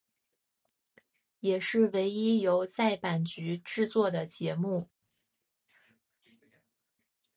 [1.41, 4.89] 也是唯一由在阪局制作的节目。